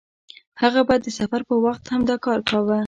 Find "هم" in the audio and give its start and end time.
1.91-2.01